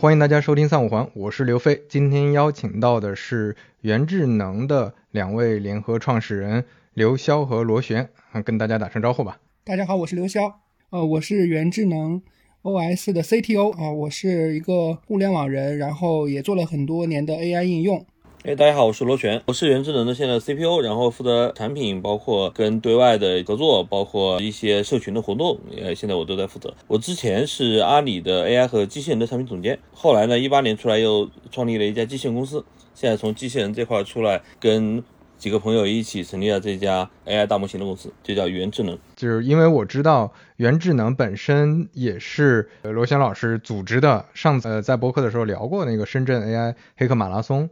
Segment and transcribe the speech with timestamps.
[0.00, 1.82] 欢迎大家收听三五环，我是刘飞。
[1.88, 8.08] 今天邀请到的是元智能的两位联合创始人刘潇和罗旋，
[8.44, 9.40] 跟大家打声招呼吧。
[9.64, 10.52] 大家好，我是刘潇，
[10.90, 12.22] 呃，我是元智能
[12.62, 18.06] OS 的 CTO 啊，我是一个互联网人，然后也做了很多年的 AI 应用。
[18.48, 26.72] 哎，大家好，我是罗旋，我是元智能的现在 CPO，然后负责产品，包括跟对外的合作，包括一些社群的活动，呃，现在我都在负责。
[26.86, 35.04] 我之前是阿里的 AI 和机器人的产品总监，后来呢，一八年出来又创立了一家机器人公司，现在从机器人这块出来，跟
[35.36, 38.98] 几个朋友一起成立了这家 AI 大模型的公司，就叫元智能。
[39.14, 47.68] 就是因为我知道元智能本身也是罗翔老师组织的，上次在播客的时候聊过那个深圳 AI 黑客马拉松。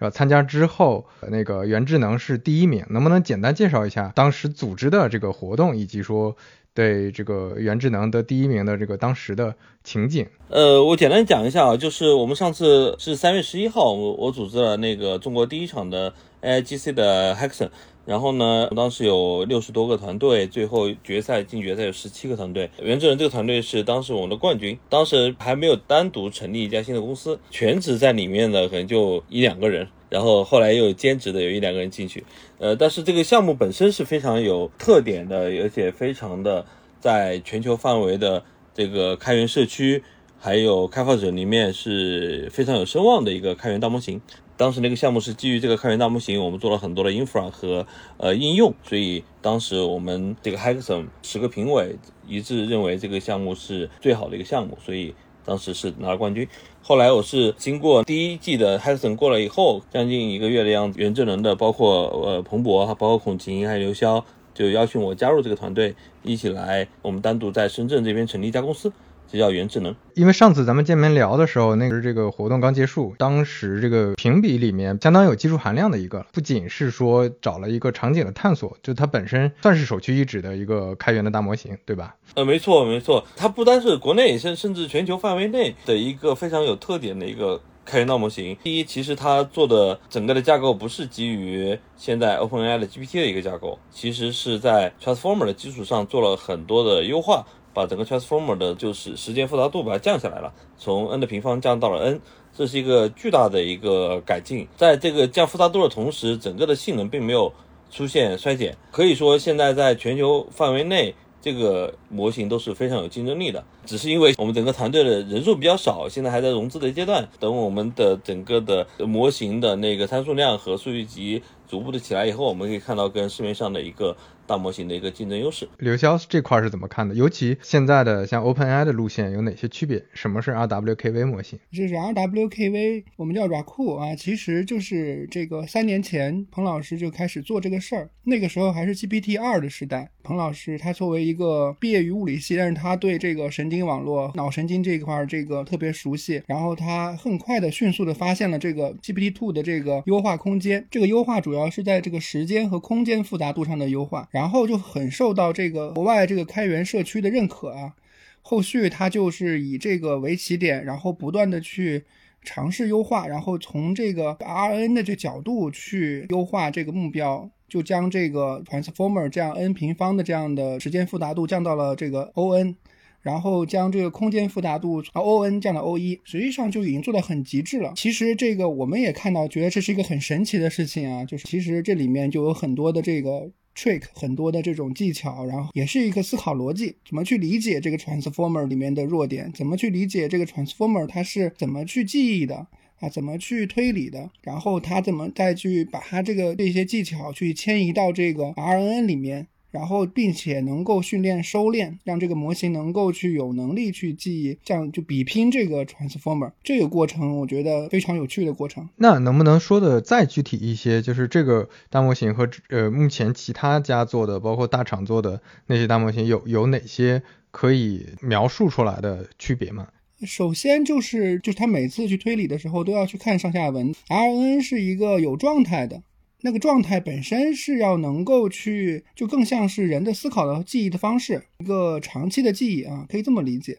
[0.00, 6.34] 呃，参加之后，那个元智能是第一名，能不能简单介绍一下当时组织的这个活动，以及说
[6.74, 10.26] 对这个元智能的第一名的这个当时的情景？
[10.48, 17.68] 呃，我简单讲一下啊，就是我们上次是三月十一号，我我组织了那个中国第一场的 AIGC 的 Hackson，。
[18.10, 22.68] 然后呢，当时有六十多个团队，最后决赛进决赛有十七个团队。
[22.82, 32.24] 元智能这个团队是当时我们的冠军，当时还没有单独成立一家新的公司，全职在里面的可能就一两个人，然后后来又有兼职的有一两个人进去。
[32.58, 36.66] 呃，但是这个项目本身是非常有特点的，而且非常的
[36.98, 38.42] 在全球范围的
[38.74, 40.02] 这个开源社区
[40.36, 44.20] 还有开发者里面是非常有声望的一个开源大模型。
[44.60, 47.86] 当时那个项目是基于这个开源大模型，我们做了很多的 infra 和
[48.18, 51.96] 呃应用，所以当时我们这个 hackathon 十个评委
[52.28, 55.14] 一致认为这个项目是最好的一个项目，所以
[55.46, 56.46] 当时是拿了冠军。
[56.82, 64.22] 后来我是经过第一季的 hackathon 过了以后，将近一个月的样子，元智能的包括呃彭博，包括孔晴还有刘潇，
[64.52, 68.92] 就邀请我加入这个团队，一起来我们单独在深圳这边成立一家公司。
[69.30, 82.16] 这叫元智能，因为上次咱们见面聊的时候，那个这个活动刚结束，当时这个评比里面相当有技术含量的一个，不仅是说找了一个场景的探索，就它本身算是首屈一指的一个开源的大模型，对吧？
[82.34, 88.56] 呃，没错没错，它不单是国内甚甚至全球范围内的一个非常有特点的一个开源大模型。
[88.64, 97.46] 第一，其实它做的整个的架构不是基于现在 OpenAI 的 GPT 的一个架构，其实是在 Transformer 的基础上做了很多的优化。
[97.72, 102.20] 把整个 transformer 的就是时间复杂度把它降下来了，从 n 的平方降到了 n，
[102.52, 104.66] 这是一个巨大的一个改进。
[104.76, 107.52] 在这个降复杂度的同时，整个的性能并没有
[107.90, 113.64] 出现衰减，可以说现在在全球范围内，这个模型都是非常有竞争力的。
[113.86, 124.16] 只是因为我们整个团队的人数比较少，现在还在融资的阶段，等我们的整个的模型的那个参数量和数据集逐步的起来以后，我们可以看到跟市面上的一个。
[124.50, 127.14] 大模型的一个竞争优势，刘潇这块是怎么看的？
[127.14, 130.04] 尤其现在的像 OpenAI 的路线有哪些区别？
[130.12, 131.56] 什么是 RWKV 模型？
[131.70, 140.10] 这是 RWKV，我们叫 RACU 啊，其实就是这个三年前彭老师就开始做这个事儿，那个时候还是 GPT 二的时代。
[140.22, 150.84] 彭老师他作为一个毕业于物理系，但是他对这个神经网络、脑神经这一块这个特别熟悉，然后他很快的、迅速的发现了这个 GPT two 的这个优化空间。
[150.90, 154.28] 这个优化主要是在这个时间和空间复杂度上的优化。
[154.32, 157.92] 然然后就很受到这个国外这个开源社区的认可啊，
[158.40, 162.04] 后续他就是以这个为起点，然后不断的去
[162.42, 172.76] 尝试优化，然后从这个 RN 的这角度去优化这个目标，就将这个 transformer 这样 n 平方的这样的时间复杂度降到了这个 ON，
[173.20, 177.92] 然后将这个空间复杂度啊 ON 降到 O 一，实际上就已经做到很极致了。
[177.94, 183.50] 其实这个我们也看到，觉得这是一个很神奇的事情啊，就是其实这里面就有很多的这个。
[183.80, 192.66] Trick 很多的这种技巧，然后也是一个思考逻辑，怎么去理解这个 transformer 里面的弱点，怎么去理解这个 transformer 它是怎么去记忆的
[192.98, 199.46] 啊，怎么去推理的，然后它怎么再去把它这个这些技巧去迁移到这个 RNN 里面。
[199.70, 208.88] 然后，并且能够训练收敛，让这个模型能够去有能力去记忆，这样就比拼这个 transformer 这个过程，我觉得非常有趣的过程。
[208.96, 211.00] 那能不能说的再具体一些？
[211.02, 219.88] 就是这个大模型和呃目前其他家做的，包括大厂做的那些大模型，有有哪些可以描述出来的区别吗？
[220.26, 223.94] 首先就是，就是他每次去推理的时候都要去看上下文。
[224.08, 226.02] RNN 是一个有状态的。
[226.42, 233.78] 那个状态本身是要能够去，就更像是人的思考的记忆的方式，一个长期的记忆啊，可以这么理解。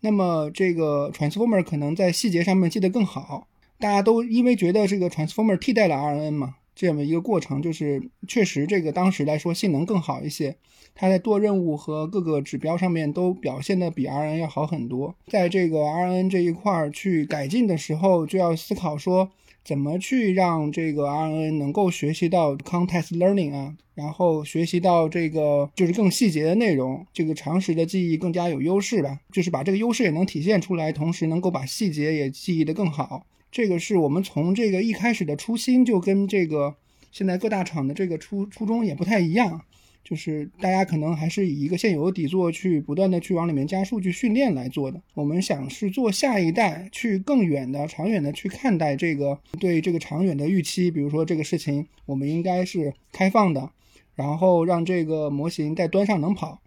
[0.00, 3.48] 那么这个 transformer 可能在细节上面记得更好，
[3.78, 10.56] 大家都因为觉得这个 transformer 替代了 RNN 嘛，这么一个过程，就是确实这个当时来说性能更好一些，
[10.94, 15.16] 它在做任务和各个指标上面都表现的比 RN 要好很多。
[15.26, 19.30] 在这个 RN 这一块儿去改进的时候，就要思考说
[19.68, 33.26] 怎么去让这个 RNA 能够学习到 context learning 啊，然后学习到这个就是更细节的内容，这个常识的记忆更加有优势吧，就是把这个优势也能体现出来，同时能够把细节也记忆的更好。
[33.52, 36.74] 这个是我们从这个一开始的初心就跟这个
[37.12, 39.60] 现在各大厂的这个初初衷也不太一样，
[40.08, 44.98] 就是大家可能还是以一个现有的底座去不断的去往里面加数据训练来做的。
[45.12, 50.90] 我们想是做下一代，去更远的、长远的去看待这个对这个长远的预期。
[50.90, 53.68] 比如说这个事情，我们应该是开放的，
[54.14, 56.62] 然后让这个模型在端上能跑，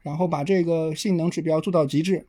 [0.00, 2.24] 然后把这个性能指标做到极致。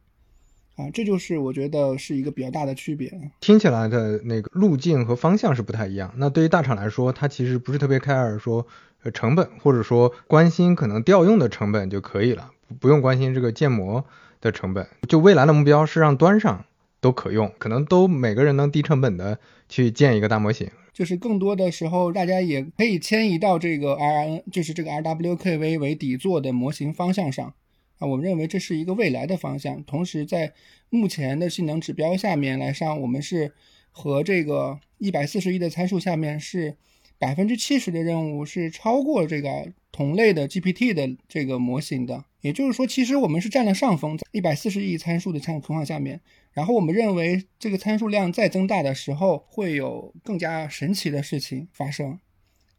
[0.76, 3.10] 啊，这就是我觉得是一个比较大的区别。
[3.42, 6.14] 听起来的那个路径和方向是不太一样。
[6.18, 8.66] 那对于大厂来说，它其实不是特别 care 说
[9.14, 14.06] 成本，或者说关心可能调用的成本就可以了，不用关心这个建模
[14.42, 14.88] 的成本。
[15.08, 16.66] 就未来的目标是让端上
[17.00, 20.70] 都可用，可能都每个人能低成本的去建一个大模型。
[20.92, 27.54] 就是更多的时候，大家也可以迁移到这个 RN，就是这个 RWKV 为底座的模型方向上。
[28.00, 29.82] 啊，我们认为这是一个未来的方向。
[29.86, 30.54] 同时，在
[30.90, 33.54] 目前的性能指标下面来上，我们是
[33.92, 36.76] 和这个一百四十亿的参数下面是
[37.20, 42.26] 百分之七十的任务是超过这个同类的 GPT 的这个模型的。
[42.42, 46.22] 也就是说，其实我们是占了上风，在一百四十亿参数的情况下面。
[46.54, 52.18] 然后我们认为，这个参数量再增大的时候，会有更加神奇的事情发生。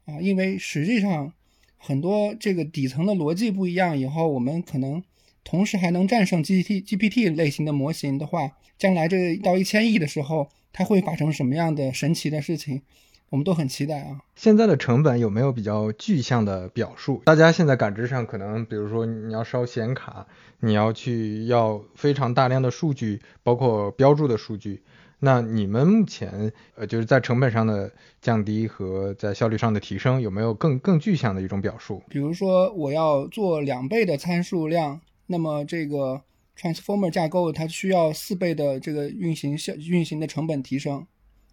[0.06, 1.34] 啊，因为实际上
[1.76, 5.02] 很多这个底层的逻辑不一样以后，我们可能。
[5.42, 12.82] 同时还能战胜 GPT GPT 类型的模型的话，将来这到一千亿的时候，它会发生什么样的神奇的事情？
[13.30, 14.20] 我们都很期待啊！
[14.34, 17.22] 现在的成本有没有比较具象的表述？
[17.24, 20.26] 大家现在感知上可能，比如说你要烧显卡，
[20.58, 24.82] 你要去要非常大量的数据，包括标注的数据。
[25.20, 32.02] 那你们目前呃就是在成本上的降低和在效率上的提升，有没有更更具象的一种表述？
[32.08, 35.00] 比如说我要做两倍的参数量。
[35.32, 36.22] 那么这个
[36.58, 41.06] transformer 架构它需要四倍的这个运行效运行的成本提升，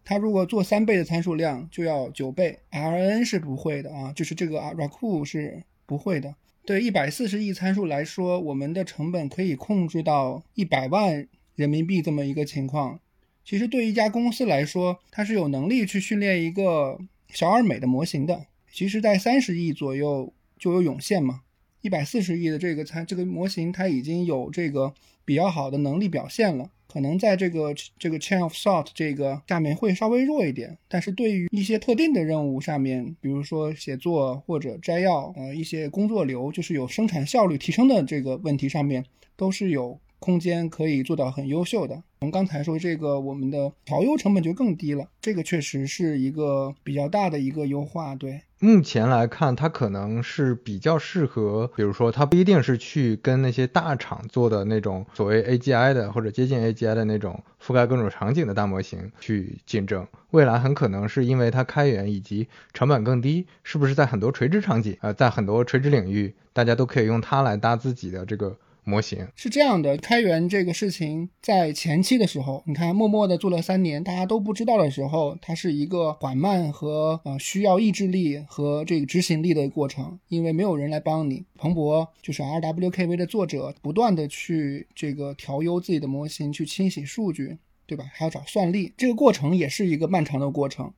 [0.10, 6.34] 它如果做三倍的参数量就要九倍，RN 是不会的啊，就是这个 RACU 是不会的。
[6.66, 13.02] 对一百四十亿参数来说，我们的成本可以控制到一百万人民币这么一个情况。
[13.44, 18.46] 其实对一家公司来说，它是有能力去训练一个小而美的模型的。
[18.72, 21.42] 其实，在三十亿左右就有涌现嘛。
[21.82, 24.94] 一百四十亿的这个参这个模型，它已经有这个
[25.26, 26.70] 比较好的能力表现了。
[26.88, 39.06] 可能在这个这个 chain of thought 这个下面会稍微弱一点，但是对于一些特定的任务上面，比如说写作或者摘要，呃，一些工作流，就是有生产效率提升的这个问题上面，
[39.36, 42.04] 都是有空间可以做到很优秀的。
[42.20, 48.42] 从刚才说这个，我们的调优成本就更低了，这个确实是一个比较大的一个优化，对。
[48.60, 60.08] 目前来看，它可能是比较适合，比如说，它不一定是去跟那些大厂做的那种所谓 AGI 的或者接近 AGI 的那种覆盖各种场景的大模型去竞争。
[60.32, 68.58] 未来很可能是因为它开源以及成本更低，是不是在很多垂直场景，呃，在很多垂直领域，大家都可以用它来搭自己的这个。
[68.88, 81.44] 模型是这样的，开源这个事情在前期的时候，你看默默的做了三年，大家都不知道的时候，它是一个缓慢和呃需要意志力和这个执行力的过程，因为没有人来帮你。
[81.58, 88.06] 彭博就是 RWKV 的作者，不断的去这个调优自己的模型，去清洗数据，对吧？
[88.14, 90.94] 还要找算力，这个过程也是一个漫长的过程。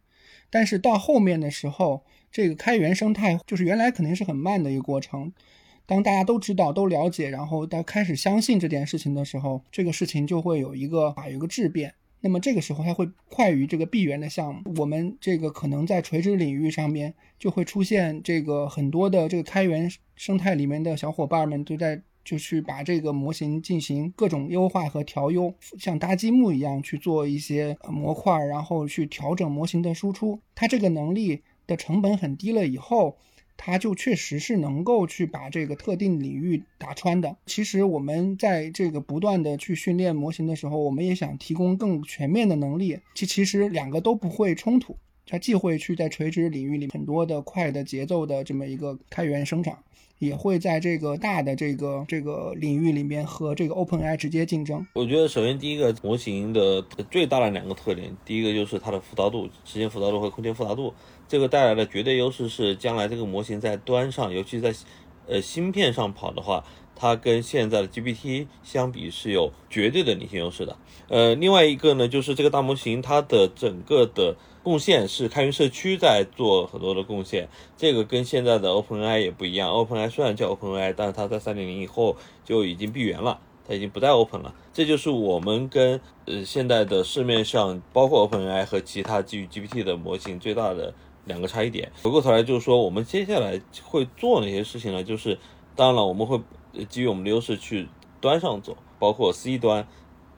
[0.51, 5.33] 但是到后面的时候，这个开源生态就是原来肯定是很慢的一个过程。
[5.89, 11.95] 当大家都知道、都了解，然后大家开始相信这件事情的时候，这个事情就会有一个啊，有一个质变。
[12.21, 14.61] 那么这个时候，它会快于这个闭源的项目。
[14.77, 30.39] 我们这个可能在垂直领域上面就会出现这个很多的这个开源生态里面的小伙伴们都在就去把这个模型进行各种优化和调优，像搭积木一样去做一些模块，然后去调整模型的输出。
[30.53, 33.17] 它这个能力的成本很低了以后。
[33.61, 37.35] 它就确实是能够去把这个特定领域打穿的。
[37.45, 42.97] 其实我们在这个不断的去训练模型的时候，我们也想提供更全面的能力。
[43.13, 49.77] 其其实两个都不会冲突，它既会去在垂直领域里很多的快的节奏的这么一个开源生长，
[50.19, 54.85] 也会在这个大的这个这个领域里面和这个 OpenAI 直接竞争。
[54.93, 60.93] 我觉得首先第一个模型的最大的两个特点，第一个就是它的复杂度，时间复杂度和空间复杂度，
[61.27, 64.73] 这个带来的绝对优势是将来这个模型在端上，尤其在
[65.27, 66.63] 呃芯片上跑的话。
[66.99, 70.75] 它跟现在的 GPT 相比是有绝对的领先优势的。
[71.07, 79.69] 呃，另外一个呢，就是这个大模型它的整个的贡献是开源社区在做很多的贡献，这个跟现在的 OpenAI 也不一样。
[79.71, 84.53] OpenAI 虽然叫 OpenAI，但是它在三点零以后就已经闭源了，它已经不再 Open 了。
[84.73, 90.93] 这就是我们跟呃现在的市面上包括 OpenAI 和其他基于 GPT 的模型最大的
[91.25, 91.91] 两个差异点。
[92.03, 95.03] 回过头来就是说，我们接下来会做哪些事情呢？
[95.03, 95.39] 就是
[95.75, 96.39] 当然了，我们会。
[96.87, 97.87] 基于我们的优势去
[98.21, 99.87] 端上走，包括 C 端，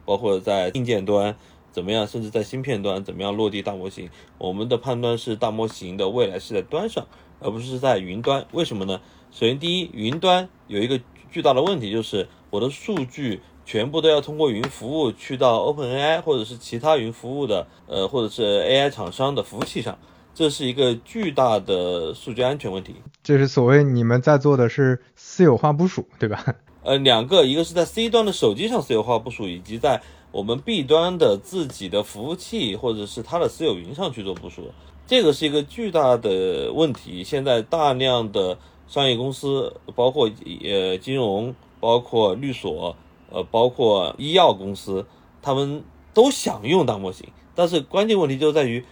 [0.05, 1.35] 包括在硬件端
[1.71, 4.09] 怎么样，甚至在芯片端怎么样落地大模型。
[4.37, 7.07] 我们的判断是大模型的未来是在端上，
[7.39, 8.45] 而不是在云端。
[8.51, 8.99] 为什么呢？
[9.31, 10.99] 首先，第一，云端有一个
[11.31, 19.97] 巨大的问题，就是我的数据全部都要通过云服务去到 OpenAI 或者是其他云服务的，呃，或者是 AI 厂商的服务器上。
[20.33, 22.95] 这是一个巨大的数据安全问题。
[23.21, 25.01] 这是所谓你们在做的是
[25.33, 26.43] 私有化部署，对吧？
[26.83, 34.63] 呃，两个，一个是在 C 端的手机上私有化部署，以及在我们 B 端的自己的服务器或者是它的私有云上去做部署。
[35.07, 37.23] 这个是一个巨大的问题。
[37.23, 38.57] 现在大量的
[38.89, 40.29] 商业公司，包括
[40.65, 42.93] 呃金融，包括律所，
[43.29, 45.05] 呃，包括医药公司，
[45.41, 45.81] 他们
[46.13, 48.83] 都想用大模型，但是关键问题就在于。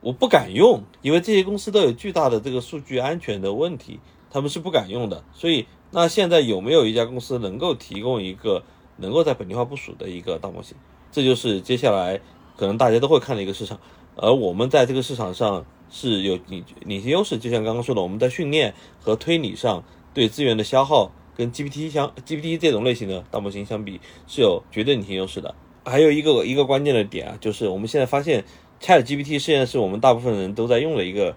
[0.00, 3.98] 我不敢用，因为这些公司都有巨大的这个数据安全的问题，
[4.34, 5.22] 他们是不敢用的。
[5.32, 8.64] 所以，那现在有没有一家公司能够提供一个
[8.96, 10.76] 能够在本地化部署的一个大模型？
[11.12, 12.20] 这就是接下来
[12.56, 13.78] 可能大家都会看的一个市场。
[14.16, 25.54] 而我们在这个市场上是有领领先优势，就像刚刚说的，我们在训练和推理上对资源的消耗跟 GPT 相 GPT 这种类型的大模型相比是有绝对领先优势的。
[25.84, 28.44] 还有一个一个关键的点啊，就是我们现在发现。
[28.80, 31.34] ChatGPT 现在是我们大部分人都在用的一个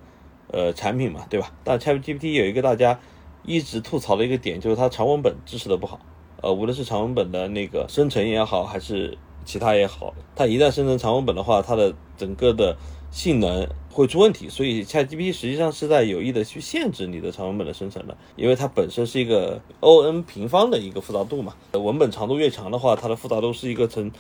[0.52, 1.52] 呃产品嘛，对吧？
[1.64, 3.00] 但 ChatGPT 有一个大家
[3.44, 6.00] 一直吐槽的一个点，就是它长文本支持的不好。
[6.42, 12.78] 呃，无论是长文本的那个生成也好，还是其他也好，它一旦生成长文本的话，它的整个的
[13.10, 14.48] 性能会出问题。
[14.48, 21.56] 所以 ChatGPT 实际上是在有意的去限制你的长文本的生成的，因为它本身是一个 O(n) 平方的一个复杂度嘛。
[21.74, 24.12] 文本长度越长的话，它的复杂度是一个呈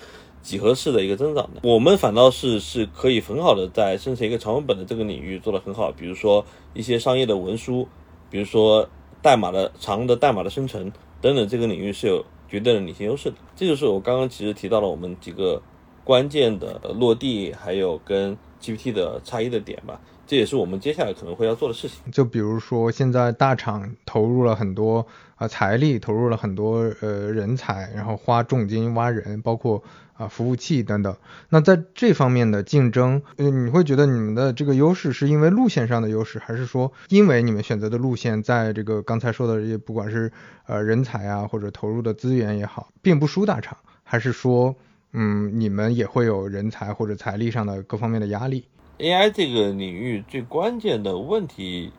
[0.47, 7.85] 几何式的一个增长的，我们反倒是是可以很好的在生成一个长文本的这个领域做得很好，比如说一些商业的文书，
[8.29, 8.87] 比如说
[9.21, 10.89] 代码的长的代码的生成
[11.19, 13.35] 等等，这个领域是有绝对的领先优势的。
[13.57, 15.61] 这就是我刚刚其实提到了我们几个
[16.05, 19.99] 关键的落地，还有跟 GPT 的差异的点吧。
[20.27, 22.11] 这也是我们接下来可能会要做的事情。
[22.11, 25.07] 就比如说，现在大厂投入了很多
[25.37, 29.81] 啊财力，投入了很多呃人才，然后花重金挖人，包括
[30.17, 31.15] 啊服务器等等。
[31.47, 40.29] 那在这方面的竞争，嗯，你会觉得你们的这个优势是因为路线上的优势，还是说因为你们选择的路线在这个刚才说的这些，不管是
[40.65, 44.75] 呃人才啊或者投入的资源也好，并不输大厂，还是说
[45.13, 48.65] 嗯你们也会有人才或者财力上的各方面的压力
[48.99, 51.91] ？AI 这个领域最关键的问题，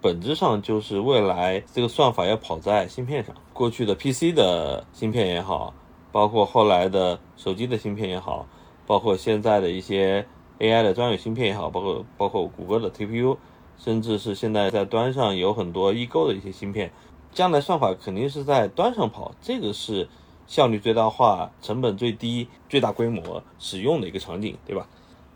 [0.00, 3.34] 本质上就是未来这个算法要跑在芯片上。
[3.52, 5.72] 过去的 PC 的芯片也好，
[6.10, 8.46] 包括后来的手机的芯片也好，
[8.86, 10.26] 包括现在的一些
[10.58, 13.36] AI 的专有芯片也好，包括包括谷歌的 TPU，
[13.78, 16.90] 甚至是现在在端上有很多异构的一些芯片，
[17.32, 20.08] 将来算法肯定是在端上跑，这个是
[20.46, 24.88] 效率最大化、成本最低、最大规模使用的一个场景，对吧？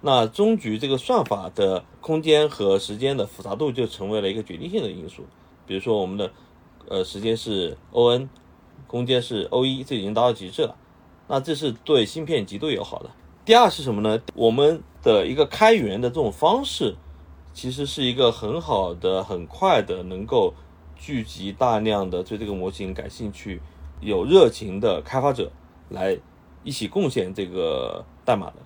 [0.02, 5.24] 那终局这个算法的空间和时间的复杂度就成为了一个决定性的因素。
[5.66, 6.30] 比如说我们的
[6.88, 8.28] 呃时间是 O(n)，
[8.86, 10.74] 空间是 O(1)，这已经达到极致了。
[11.28, 13.10] 那这是对芯片极度友好的。
[13.44, 14.20] 第二是什么呢？
[14.34, 16.96] 我们的一个开源的这种方式，
[17.52, 20.54] 其实是一个很好的、很快的，能够
[20.96, 23.60] 聚集大量的对这个模型感兴趣、
[24.00, 25.50] 有热情的开发者
[25.88, 26.18] 来
[26.64, 28.56] 一起贡献这个代码的。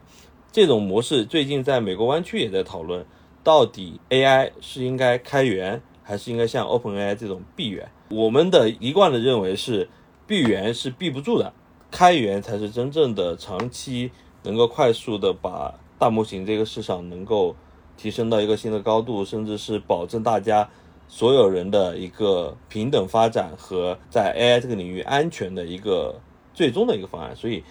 [0.55, 3.05] 这种模式最近在美国湾区也在讨论，
[3.43, 7.91] 到底 AI 是应该开源，还是应该像 OpenAI 这种闭源？
[8.11, 9.89] 我们的一贯的认为是
[10.29, 11.53] 闭源是闭不住的，
[11.91, 14.13] 开源才是真正的长期
[14.45, 17.57] 能够快速的把大模型这个市场能够
[17.97, 20.71] 提升到一个新的高度，甚至是保证大家
[21.09, 26.15] 所有人的一个平等发展和在 AI 这个领域安全的一个
[26.55, 27.35] 最终的一个方案。
[27.35, 27.65] 所以。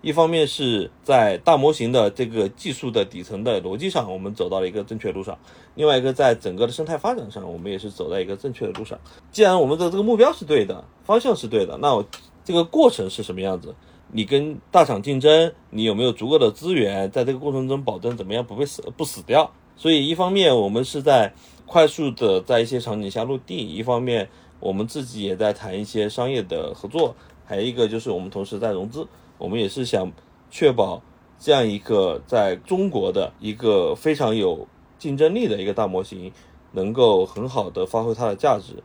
[0.00, 5.34] 一方面是在大模型的这个技术的底层的逻辑上，我们走到了一个正确路上；
[5.74, 8.98] 另外一个在整个的生态发展上，我们也是走在一个正确的路上。
[9.32, 12.06] 既然我们的这个目标是对的，方向是对的，那我
[12.44, 13.74] 这个过程是什么样子？
[14.12, 19.50] 你跟大厂竞争，你有没有足够的资源，在这个过程中保证怎么样不被死不死掉？
[19.76, 21.34] 所以一方面我们是在
[21.66, 29.06] 快速的在一些场景下落地，一方面我们自己也在谈一些商业的合作，还有一个就是我们同时在融资。
[29.38, 30.12] 我们也是想
[30.50, 31.02] 确保
[31.38, 34.66] 这样一个在中国的一个非常有
[34.98, 36.32] 竞争力的一个大模型，
[36.72, 38.82] 能够很好的发挥它的价值。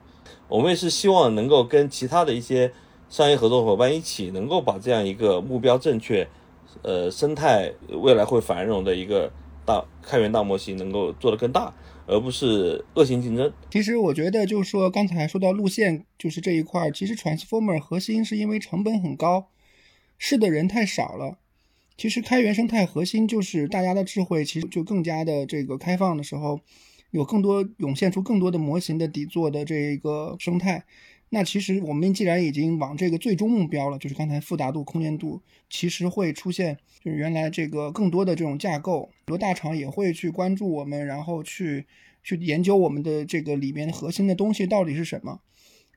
[0.48, 2.72] 我们也是希望能够跟其他的一些
[3.10, 6.28] 商业合作伙伴一起，能够把这样一个目标正确、
[6.82, 9.32] 呃生态未来会繁荣的一个
[9.66, 11.74] 大开源大模型能够做得更大，
[12.06, 13.52] 而不是恶性竞争。
[13.72, 19.48] 其实我觉得就是说，刚才说到路线，就是这一块儿，其实 Transformer 核心是因为成本很高。
[20.26, 21.38] 是的人太少了，
[21.98, 26.62] 其实开源生态核心就是大家的智慧，其实就更加的这个开放的时候，
[27.12, 30.86] 有更多涌现出更多的模型的底座的这个生态。
[31.32, 41.86] 那其实我们既然已经往这个最终目标了，就是刚才复杂度、空间度，其实会出现就是原来这个更多的这种架构，很多大厂也会去关注我们，然后去
[42.24, 45.42] 去研究我们的这个里面核心的东西到底是什么。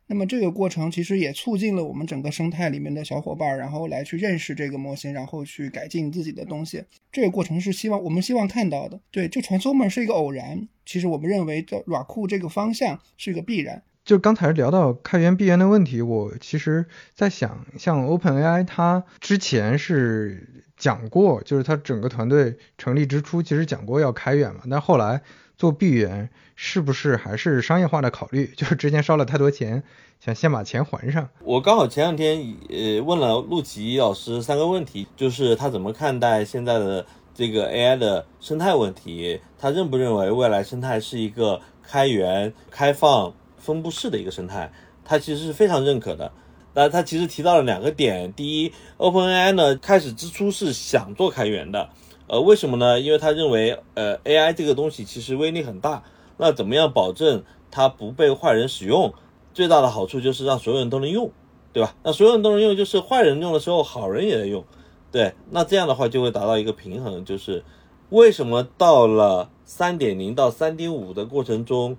[0.09, 6.85] 那么这个过程其实也促进了我们整个生态里面的小伙伴，然后来去认识这个模型，然后去改进自己的东西。
[7.11, 9.01] 这个过程是希望我们希望看到的。
[9.11, 13.83] 对，就 transformer 是一个偶然，其实我们认为的软库这个方向是一个必然。
[14.05, 25.23] 就刚才聊到开源闭源的问题，我其实在想，像 OpenAI 它之前是讲过，就是它整个团队成立之初其实讲过要开源嘛，但后来。
[25.57, 28.53] 做闭源是不是还是商业化的考虑？
[28.57, 29.83] 就是之前烧了太多钱，
[30.21, 31.29] 想先把钱还上。
[31.41, 39.41] 我刚好前两天呃问了陆琪老师三个问题，就是他怎么看待现在的这个 AI 的生态问题？
[39.59, 44.71] 他认不认为未来生态是一个开源、开放、分布式的一个生态？
[45.05, 46.31] 他其实是非常认可的。
[46.75, 51.89] 那他其实提到了两个点：第一，OpenAI 呢开始之初是想做开源的。
[52.29, 52.99] 呃，为什么呢？
[53.01, 56.03] 因为他认为，呃，AI 这个东西其实威力很大。
[56.39, 59.15] 那怎么样保证它不被坏人使用？
[59.55, 61.31] 最大的好处就是让所有人都能用，
[61.73, 61.95] 对吧？
[62.03, 64.65] 那所有人都能用，就是坏人用的时候，好人也在用，
[65.11, 65.33] 对。
[65.51, 67.25] 那这样的话就会达到一个平衡。
[67.25, 67.65] 就是
[68.11, 71.97] 为什么到了三点零到三点五的过程中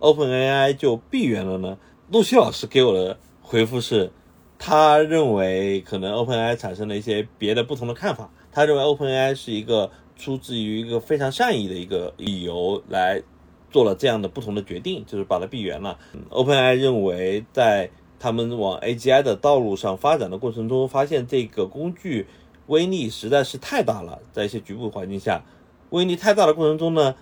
[0.00, 1.76] ，OpenAI 就闭源了呢？
[2.10, 4.10] 陆西老师给我的回复是，
[4.58, 8.30] 他认为可能 OpenAI 产生了一些别的不同的看法。
[8.56, 13.22] 他认为 OpenAI 是一个出自于一个非常善意的一个理由来
[13.70, 15.98] 做了这样的不同的决定，就是把它闭源了。
[16.30, 22.26] OpenAI 认为，在他们往 AGI 的道路上发展的过程中，发现这个工具
[22.68, 25.44] 威力实在是太大了，在一些局部环境下，
[25.90, 27.14] 威力太大的过程中呢，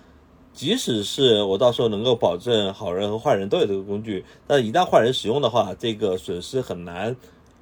[0.53, 7.13] 即使是我到时候能够保证好人和坏人都有这个工具，但一旦坏人使用的话，这个损失很难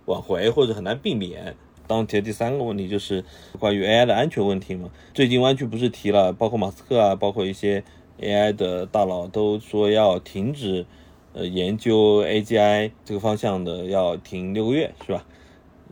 [0.05, 1.57] 挽回或者很难避免。
[1.87, 3.23] 当提的第三个问题就是
[3.59, 4.89] 关于 AI 的安全问题嘛？
[5.13, 7.83] 最近湾区不是提了，包括马斯克啊，包括一些
[8.19, 10.85] AI 的大佬都说要停止
[11.33, 15.25] 呃研究 AGI 这个方向的，要停六个月，是吧？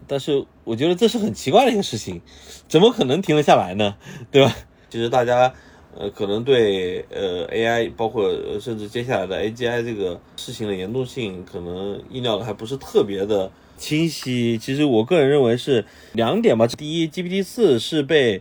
[0.08, 2.22] 但是我觉得这是很奇怪的一个事情，
[2.68, 3.96] 怎么可能停得下来呢？
[4.32, 4.56] 对吧？
[4.90, 5.54] 其实大家
[5.98, 13.52] 呃可能对呃 AI 包括甚至接下来的 AGI 这个事情的严重性，可能意料的还不是特别的。
[13.82, 16.68] 清晰，其实我个人认为是两点吧。
[16.68, 18.40] 第一，GPT 四是被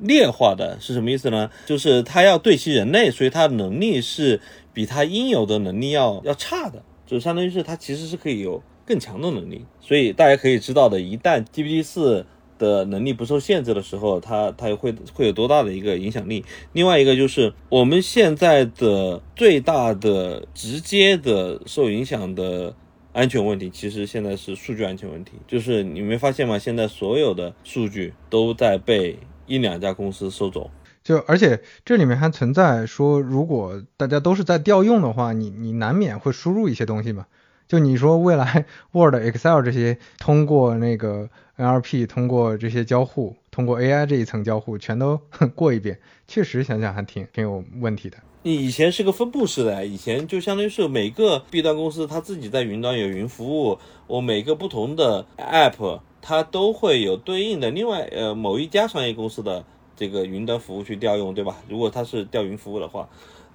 [0.00, 1.48] 劣化的，是什么意思呢？
[1.64, 4.40] 就是它要对齐人类，所以它能力是
[4.74, 9.64] 比它应有的能力要要差的，就相当于是它其实是可以有更强的能力。
[9.80, 12.26] 所以大家可以知道的，一旦 GPT 四
[12.58, 16.44] 的能力不受限制的时候，它它会会有多大的一个影响力。
[16.72, 22.74] 另外一个就是我们现在的最大的直接的受影响的。
[23.12, 26.58] 安全问题其实现在是数据安全问题，就是你没发现吗？
[26.58, 30.70] 现在所有的数据都在被一两家公司收走，
[31.02, 37.26] 就而且这里面还存在说，如果大家都是在调用的话，你你难免会输入一些东西嘛。
[37.66, 45.20] 就你说未来 Word、Excel 这些通过那个 NLP，通过这些交互，通过 AI 这一层交互，全都
[45.54, 48.16] 过一遍，确实想想还挺挺有问题的。
[48.42, 59.62] 你以前是个分布式的，以前就相当于是每个 B 端公司它自己在云端有云服务，我每个不同的 App 它都会有对应的另外呃某一家商业公司的
[59.94, 61.58] 这个云端服务去调用，对吧？
[61.68, 63.10] 如果它是调云服务的话，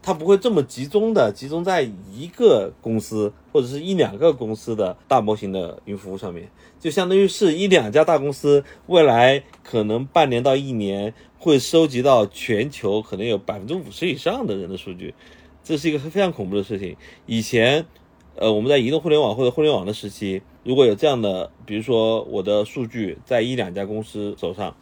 [0.05, 6.47] 它不会这么集中的集中在一个公司或者是一两个公司的大模型的云服务上面，
[6.79, 15.15] 就相当于是一两家大公司未来可能半年到一年会收集到全球可能有百分之五十以上的人的数据，
[15.63, 16.95] 这是一个非常恐怖的事情。
[17.25, 17.87] 以前，
[18.35, 24.77] 呃，我们在移动互联网或者互联网的时期，如果有这样的，比如说我的数据在一两家公司手上，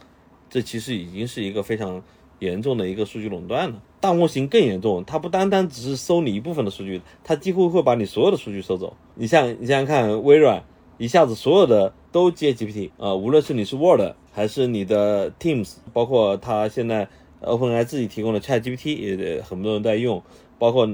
[0.49, 2.03] 这其实已经是一个非常
[2.39, 3.81] 严重的一个数据垄断了。
[4.03, 8.97] 大模型更严重，它不单单只是收你一部分的数据，它几乎会把你所有的数据收走。
[9.15, 10.61] 你像你想想看，微软
[10.97, 14.01] 一下子所有的都接 GPT 啊，无论是你是 Word
[14.33, 17.07] 还是你的 Teams，包括它现在
[17.43, 20.21] OpenAI 自己提供的 ChatGPT 也很多人在用，
[20.59, 20.85] 包括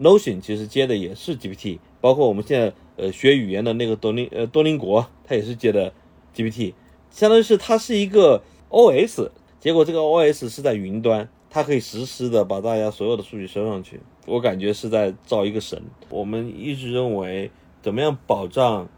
[0.00, 5.92] Notion 其实接的也是 GPT，包括我们现在呃学语言的那个多邻呃多邻国，它也是接的
[6.32, 6.74] GPT，
[7.10, 11.28] 相当于是它是一个 OS，结果这个 OS 是在云端。
[11.54, 15.82] 它可以实时的把大家所有的数据收上去，我感觉是在造一个神。
[16.08, 17.50] 我们一直认为，
[17.82, 18.88] 怎么样保障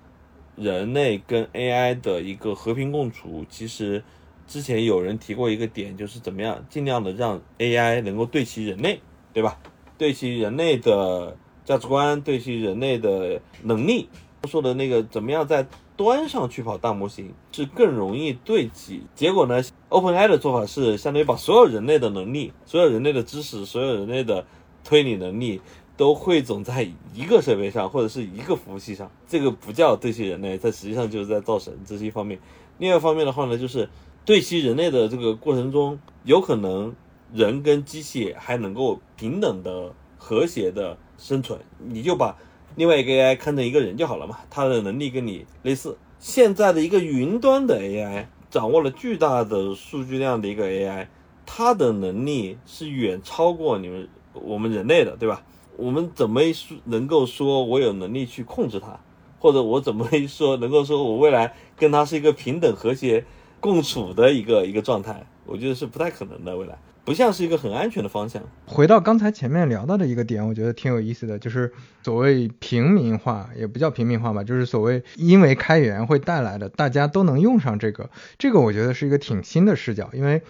[0.55, 3.45] 人类跟 AI 的一个和平共处？
[3.51, 4.05] 其实
[4.47, 9.01] 之前有人提过一个点，就是怎么样尽量的让 AI 能够对齐人类，
[9.33, 9.59] 对吧？
[9.99, 14.09] 对齐人类的价值观，对齐人类的能力。
[14.47, 19.03] 说的那个怎么样在端上去跑大模型是更容易对齐？
[19.15, 24.45] 结果呢？OpenAI 的做法是相当于把所有人类的能力、所有人类的知识、所有人类的
[24.83, 25.61] 推理能力
[25.97, 29.09] 都汇总在一个设备上或者是一个服务器上。
[29.29, 32.41] 这个不叫对齐人类，它实际上就是在造神，这是一方面。
[32.79, 33.89] 另外一方面的话呢，就是
[34.25, 36.93] 对齐人类的这个过程中，有可能
[37.33, 42.37] 人跟机器还能够平等的、和谐的生存，你就把。
[42.77, 45.97] 另外一个 AI 看成一个人就好了嘛，它的能力跟你类似。
[46.19, 51.07] 现在的一个云端的 AI，掌握了巨大的数据量的一个 AI，
[51.47, 55.43] 它的能力是远超过你们我们人类的，对吧？
[55.77, 56.41] 我们怎么
[56.85, 59.01] 能够说我有能力去控制它，
[59.39, 63.25] 或者我怎么一说能够说我未来跟它是一个平等和谐
[63.61, 65.27] 共处的一个一个状态？
[65.47, 66.79] 我觉得是不太可能的，未来。
[67.05, 68.43] 不像是一个很安全的方向。
[68.65, 71.71] 回到刚才前面聊到的一个点，我觉得挺有意思的，就是
[72.03, 80.09] 所谓平民化，也不叫平民化吧，就是所谓因为开源会带来的，大家都能用上这个，这个我觉得是一个挺新的视角。
[80.15, 80.43] 因为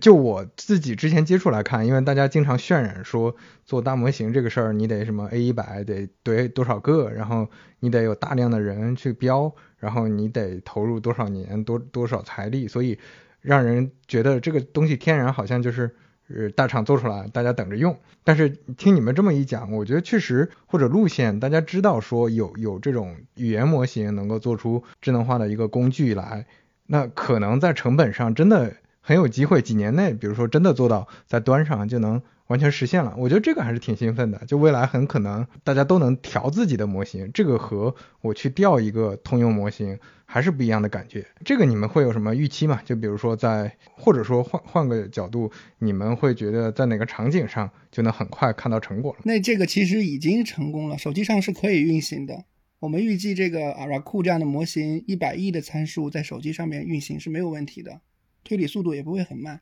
[0.00, 3.36] 就我自己之前接触来看，因为大家经常渲染说
[3.66, 7.46] 做大模型这个事儿，你得什么 A 一百得堆多少个，然后
[7.80, 12.98] 你得有大量的人去标，然后你得投入多少年多多少财力，所以。
[13.40, 15.94] 让人觉得这个东西天然好像就是
[16.28, 17.98] 呃大厂做出来，大家等着用。
[18.24, 26.46] 但是听你们这么一讲，我觉得确实或者路线，大家知道说有有这种语言模型能够做出智能化的一个工具来，
[26.86, 32.22] 那可能在成本上真的很有机会，几年内，比如说真的做到在端上就能。
[32.50, 34.44] 完全实现了，我觉得这个还是挺兴奋的。
[34.44, 41.24] 就未来很可能大家都能调自己的模型，这个和我去调一个通用模型还是不一样的感觉。
[41.44, 42.82] 这个你们会有什么预期吗？
[42.84, 49.20] 就比如说在，或者说换换个角度，你们会觉得在哪个场景上就能很快看到成果了？
[49.22, 52.46] 那这个其实已经成功了，手机上是可以运行的。
[52.80, 58.00] 我们预计这个 a r a k u 这样的模型，一百亿的参数在手机上面运行是没有问题的，
[58.42, 59.60] 推理速度也不会很慢。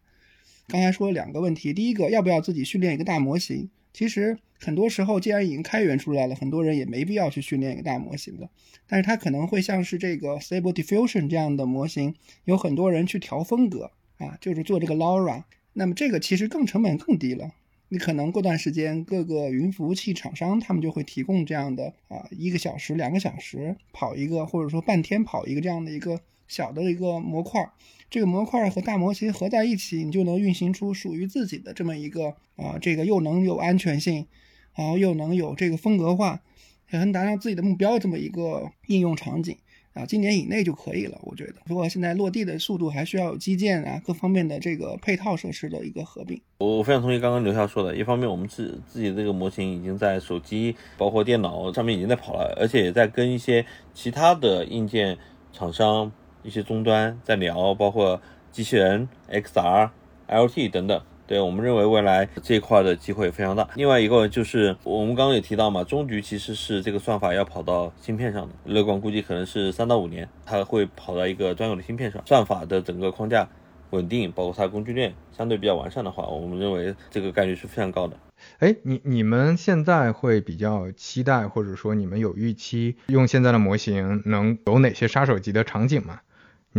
[0.71, 3.71] 刚才说两个问题，第一个要不要自己训练一个大模型？
[3.95, 8.51] 其实很多时候，既然已经开源出来了，很多人也没必要去训练一个大模型了。
[8.87, 15.45] 但是它可能会像是这个 Stable Diffusion 这样的模型，有很多人去调风格啊，就是做这个 Laura。
[15.73, 17.51] 那么这个其实更成本更低了。
[17.89, 27.71] 你可能过段时间，各个云服务器厂商他们就会提供这样的啊，一个小时、两个小时跑一个，或者说半天跑一个这样的一个小的一个模块。
[28.11, 34.27] 这个模块和大模型合在一起，你就能运行出属于自己的这么一个啊，这个又能有安全性，
[34.75, 36.41] 然后又能有这个风格化，
[36.91, 39.55] 也能达到自己的目标这么一个应用场景
[39.93, 41.19] 啊，今年以内就可以了。
[41.21, 46.41] 我觉得，不过现在落地的速度还需要有基建啊各方面的这个配套设施的一个合并。
[46.61, 55.19] 我非常同意刚刚刘校说的，一方面我们自自己这个模型已经在手机包括电脑上面已经在跑了，而且也在跟一些其他的硬件
[55.53, 56.11] 厂商。
[56.49, 59.91] 一些终端在聊，包括机器人、XR、
[60.27, 61.01] LT 等等。
[61.27, 63.69] 对我们认为未来这一块的机会非常大。
[63.75, 72.23] 另外一个就是我们刚刚也提到嘛，终局其实是这个算法要跑到芯片上的，乐观估计可能是三到五年，它会跑到一个专有的芯片上。
[72.25, 73.47] 算法的整个框架
[73.91, 78.17] 稳定，包括它工具链相对比较完善的话，我们认为这个概率是非常高的。
[78.61, 86.21] 哎，你你们现在会比较期待，或者说你们有预期用现在的模型能有哪些杀手级的场景吗？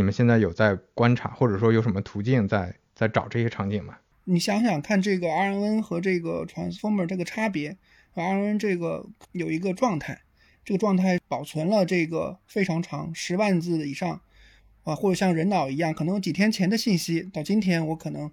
[0.00, 3.98] 你们现在有在观察，或者说有什么途径在在找这些场景吗？
[4.24, 7.76] 你想想看，这个 RNN 和这个 Transformer 这个差别
[8.14, 10.22] ，RNN 这个有一个状态，
[10.64, 14.22] 这个状态保存了这个非常长，十万字以上，
[14.84, 18.30] 啊，或者像人脑一样，可能几天前的信息，到今天我可能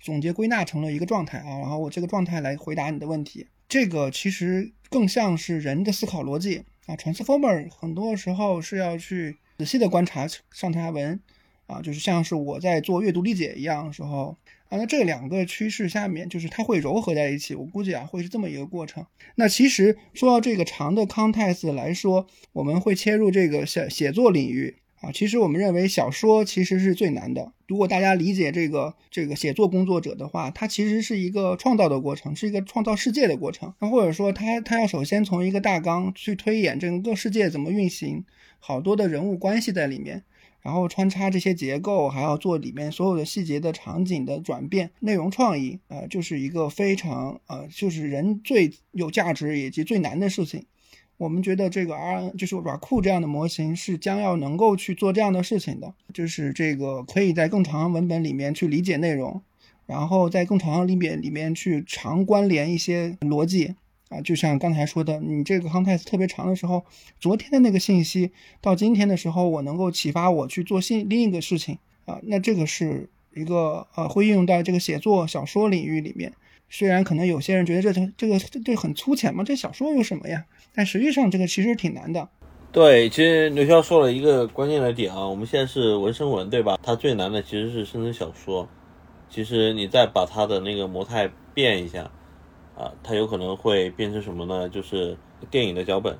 [0.00, 11.20] 总结归纳成了一个状态啊，然后我这个状态来回答你的问题，这个其实更像是人的思考逻辑啊，Transformer 很多时候是要去仔细的观察上下文。
[11.66, 14.36] 啊，就是像是我在做阅读理解一样的时候
[14.68, 17.54] 啊，那这两个趋势下面，就是它会糅合在一起。
[17.54, 19.06] 我估计啊，会是这么一个过程。
[19.36, 25.10] 那其实说到这个长的 context 来说，我们会切入这个写写作领域啊。
[25.10, 27.54] 其实我们认为小说其实是最难的。
[27.66, 33.72] 如果大家理解这个这个写作工作者的话，它其实是一个创造的过程，是一个创造世界的过程。
[33.80, 38.26] 那或者说他他要首先从一个大纲去推演整个世界怎么运行，
[38.66, 40.22] 好多的人物关系在里面。
[40.62, 50.64] 然后穿插这些结构，还要做里面所有的细节的场景的转变，内容创意，呃，就是一个非常呃，就是人最有价值以及最难的事情。
[51.18, 59.42] 我们觉得这个 R 就是 Raku 这样的模型是将要能够去做这样的事情的，就是这个可以在更长文本里面去理解内容，
[59.84, 63.74] 然后在更长里面里面去长关联一些逻辑。
[64.14, 66.84] 啊，就像刚才说的，你这个 context 特别长的时候，
[67.18, 76.32] 昨天的那个信息到今天的时候，我能够启发我去做新另一个事情啊，那这个是一个呃，会应用到这个写作小说领域里面。
[76.70, 80.44] 虽然可能有些人觉得这这个这很粗浅嘛，这小说有什么呀？
[80.74, 82.28] 但实际上这个其实挺难的。
[82.72, 86.78] 对，其实刘潇说了一个关键的点啊，我们现在是文生文对吧？
[86.82, 88.68] 它最难的其实是生成小说。
[89.30, 92.10] 其实你再把它的那个模态变一下。
[92.76, 94.68] 啊，它有可能会变成什么呢？
[94.68, 95.16] 就是
[95.48, 96.18] 电影的脚本，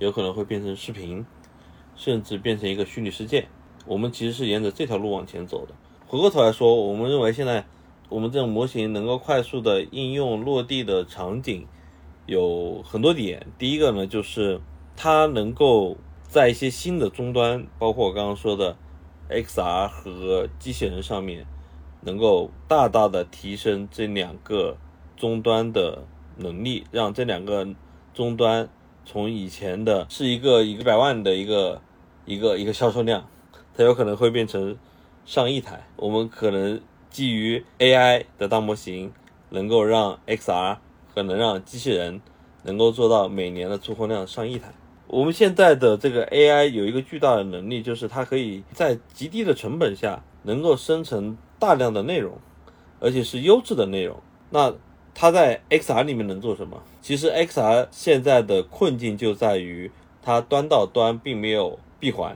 [0.00, 1.24] 有可能会变成视频，
[1.94, 3.46] 甚至变成一个虚拟世界。
[3.86, 5.74] 我们其实是沿着这条路往前走的。
[6.08, 7.64] 回过头来说，我们认为现在
[8.08, 11.64] 我们这种模型能够快速的应用落地的场景
[12.26, 13.46] 有很多点。
[13.56, 14.60] 第一个呢，就是
[14.96, 18.76] 它能够在一些新的终端，包括我刚刚说的
[19.28, 21.46] XR 和机器人上面，
[22.00, 24.76] 能够大大的提升这两个。
[25.20, 26.02] 终端的
[26.38, 27.68] 能力，让这两个
[28.14, 28.66] 终端
[29.04, 31.82] 从以前的是一个一个百万的一个
[32.24, 33.28] 一个一个销售量，
[33.76, 34.78] 它有可能会变成
[35.26, 35.86] 上亿台。
[35.96, 36.80] 我们可能
[37.10, 39.12] 基于 AI 的大模型，
[39.50, 40.78] 能够让 XR
[41.14, 42.22] 可能让机器人
[42.62, 44.72] 能够做到每年的出货量上亿台。
[45.06, 52.38] 我们现在的这个 AI 有一个巨大的能力，就是它可以在极低的成本下能够生成大量的内容，
[53.00, 54.18] 而且是优质的内容。
[54.48, 54.72] 那
[55.20, 56.82] 它在 XR 里面能做什么？
[57.02, 59.90] 其实 XR 现在的困境就在于
[60.22, 62.34] 它端到端并没有闭环，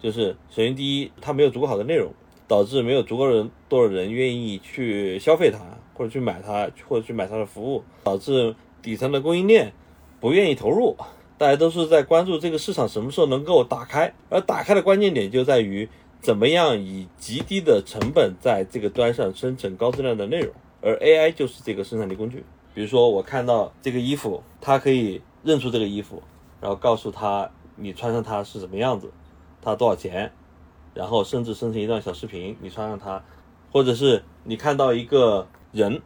[0.00, 2.10] 就是首先第一，它没有足够好的内容，
[2.48, 5.60] 导致没有足够人多的人愿意去消费它，
[5.94, 9.72] 或者去买它，或者去买它的服务，导致底层的供应链
[10.18, 10.96] 不愿意投入，
[11.38, 15.88] 大家都是在关注这个市场什么时候能够打开，而打开的关键点就在于
[16.20, 20.52] 怎么样以极低的成本在这个端上生成高质量的内容。
[20.82, 22.44] 而 AI 就是这个生产力工具。
[22.72, 26.22] 比如说，我看到这个衣服，它可以认出这个衣服，
[26.60, 29.10] 然后告诉他你穿上它是什么样子，
[29.60, 30.30] 它多少钱，
[30.94, 33.24] 然后甚至生成一段小视频，你穿上它，
[33.72, 36.00] 或者是你看到一个人，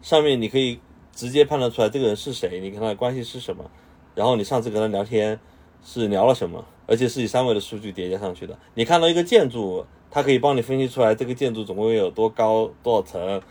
[0.00, 0.80] 上面你可以
[1.12, 3.70] 直接判断出来这个人是谁，你跟他的关系是什么，
[4.14, 5.38] 然后你上次跟他聊天
[5.84, 8.58] 是聊了什么，而且是以三维的数据叠加上去的。
[8.72, 13.42] 你看到一个建筑，它可以帮你分析出来这个建筑总共有多高、多少层。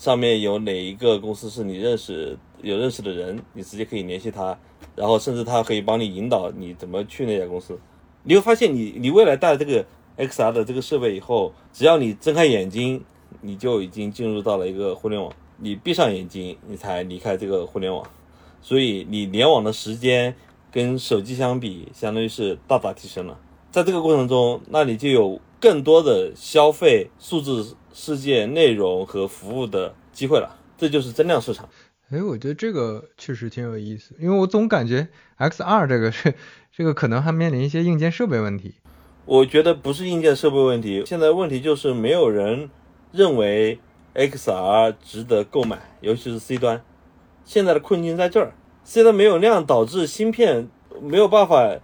[0.00, 4.58] 上面有哪一个公司是你认识有认识的人，你直接可以联系他，
[4.96, 7.78] 然后甚至他可以帮你引导你怎么去那家公司。
[8.22, 9.84] 你会发现，你你未来带这个
[10.16, 13.04] XR 的这个设备以后，只要你睁开眼睛，
[13.42, 18.02] 你就已经进入到了一个互联网；你闭上眼睛，你才离开这个互联网。
[18.62, 20.34] 所以你联网的时间
[20.72, 23.38] 跟手机相比，相当于是大大提升了。
[23.70, 27.76] 在这个过程中，那你就有更多的消费数字。
[27.92, 31.68] 世界内容和服务的机会了，这就是增量市场。
[32.10, 36.32] 哎，我觉得这个确实挺有意思，因为我总感觉 XR 这个是
[36.72, 38.76] 这个可能还面临一些硬件设备问题。
[39.26, 42.70] 我觉得不是硬件设备问题，现在问题就是没有人
[43.10, 43.80] 认为
[44.14, 46.80] XR 值得购买，尤其是 C 端。
[47.44, 50.68] 现在的困境在这儿，C 端没有量，导致芯片
[51.02, 51.76] 没有办法，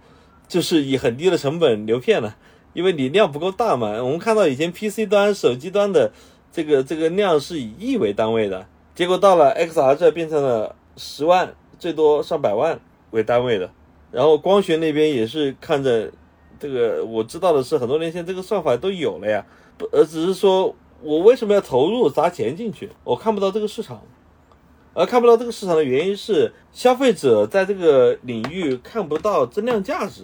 [0.47, 2.37] 就是以很低的成本流片了。
[2.77, 6.11] 因为你量不够大嘛，我们看到以前 PC 端、手机端的
[6.51, 13.67] 这个这个量是以亿为单位的，结果到了 XR 这变成了十万，最多上百万为单位的。
[14.11, 16.11] 然后光学那边也是看着
[16.59, 19.43] 这个，我知道的是很多年前这个算法都有了呀，
[19.75, 22.91] 不，而只是说我为什么要投入砸钱进去？
[23.03, 24.03] 我看不到这个市场，
[24.93, 30.21] 而看不到这个市场的原因是消费者在这个领域看不到增量价值，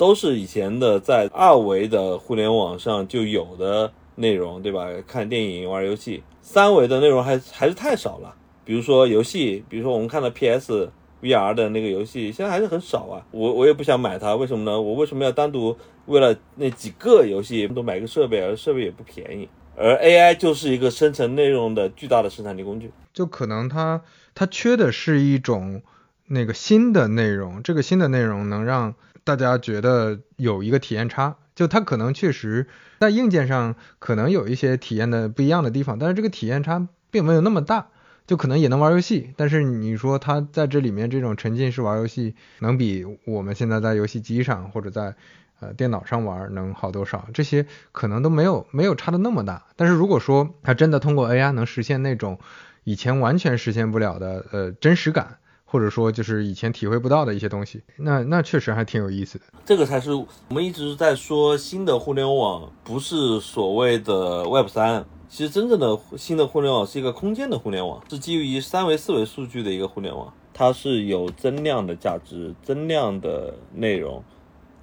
[0.00, 4.88] 都是以前的在二维的互联网上就有的内容，对吧？
[5.06, 8.34] 看电影、玩游戏，三维的内容还还是太少了。
[8.64, 13.20] 比如说游戏，比如说我们看到 PS VR 的那个游戏，现在还是很少啊。
[13.30, 14.80] 我我也不想买它，为什么呢？
[14.80, 18.40] 我为什么要单独为了那几个游戏都买个设备？
[18.40, 19.46] 而设备也不便宜。
[19.76, 24.00] 而 AI 就是一个生成内容的巨大的生产力工具，就可能它
[24.34, 25.82] 它缺的是一种
[26.28, 28.94] 那个新的内容，这个新的内容能让
[29.36, 32.66] 大家觉得有一个体验差，就它可能确实
[32.98, 37.86] 在硬件上可能有一些体验的不一样的地方，但是这个体验差并没有那么大，
[38.26, 45.14] 就可能也能玩游戏，但是你说它在这里面这种沉浸式玩游戏，能比我们现在在游戏机上或者在
[45.60, 47.28] 呃，电脑上玩能好多少？
[47.34, 49.66] 这些可能都没有没有差的那么大。
[49.76, 52.38] 但是如果说它真的通过 AI 能实现那种
[52.82, 55.36] 以前完全实现不了的呃真实感，
[55.70, 59.44] 或者说就是以前体会不到的一些东西，那那确实还挺有意思的。
[59.64, 65.04] 这个才是我们一直在说新的互联网，不是所谓的 Web 三。
[65.28, 74.24] 其实真正的新的互联网是一个空间的互联网，是基于三维、四维数据的一个互联网，它是有增量的价值、增量的内容。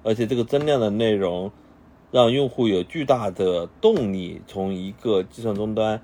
[0.02, 1.52] 而且这个增量的内容，
[2.10, 6.00] 让用户有巨大的动力从一个计算终端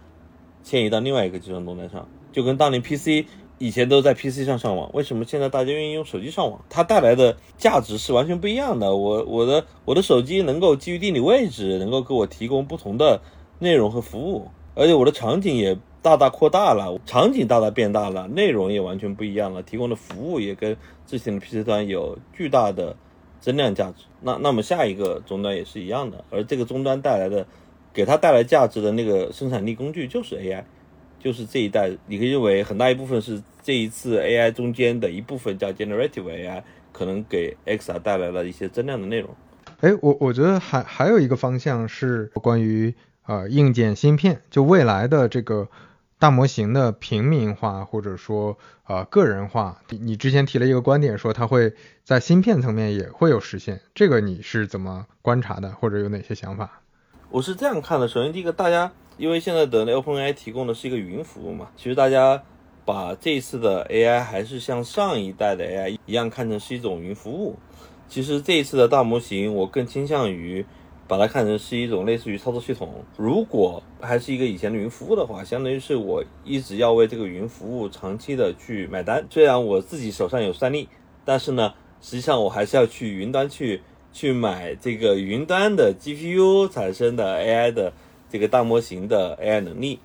[0.62, 3.26] 迁移到另外一个计算终端上，就跟当年 PC
[3.64, 6.62] 以前都在 PC 上上网，为什么现在大家愿意用手机上网？
[6.68, 8.94] 它带来的价值是完全不一样的。
[8.94, 13.22] 我我的我的手机能够基于地理位置，能够给我提供不同的
[13.60, 22.96] 内容和服务，而且我的场景也大大扩大了，场景大大变大了，内容也完全不一样了，提供的服务也跟之前的 PC 端有巨大的。
[23.40, 27.46] 增量价值，那那么下一个终端也是一样的，而这个终端带来的，
[27.92, 30.64] 给它带来价值的那个生产力工具就是 AI，
[31.24, 39.30] 就是这一代，你可以认为很大一部分是这一次 AI 中间的一部分叫 generative AI，可能给 XR 带来了一些增量的内容。
[39.80, 42.94] 哎，我我觉得还还有一个方向是关于
[43.26, 45.68] 呃硬件芯片，就未来的这个。
[46.16, 48.56] 大模型的平民化或者说
[48.86, 56.80] 呃个人化，你之前提了一个观点，说它会在芯片层面也会有实现，这个你是怎么观察的，或者有哪些想法？
[57.30, 62.42] 我是这样看的，首先第一个，大家因为现在的 OpenAI 提供的是一个云服务嘛，其实大家
[62.84, 67.56] 把这一次的 AI 还是像上一代的 AI 一样看成是一种云服务。
[68.08, 70.64] 其实这一次的大模型，我更倾向于。
[71.06, 73.04] 把它看成是一种类似于操作系统。
[73.18, 79.22] 如果还是一个以前的云服务的话，相当于是我一直要为这个云服务长期的去买单。
[79.28, 80.88] 虽然我自己手上有算力，
[81.22, 83.82] 但是呢，实际上我还是要去云端去
[84.14, 87.92] 去买这个云端的 GPU 产生的 AI 的
[88.30, 90.00] 这个大模型的 AI 能力。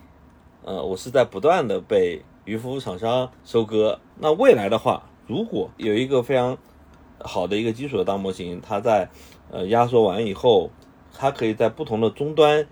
[0.65, 4.02] 呃，我是在不断的被云服务厂商收割。
[4.17, 6.58] 那未来的话，如果有一个非常
[7.19, 9.08] 好的一个基础的大模型，它在
[9.50, 10.69] 呃压缩完以后。
[11.12, 12.65] 它可以在不同的终端